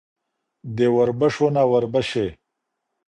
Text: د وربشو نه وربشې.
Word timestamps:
د 0.75 0.77
وربشو 0.95 1.47
نه 1.55 1.63
وربشې. 1.71 2.27